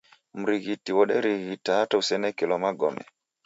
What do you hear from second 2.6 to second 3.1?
magome.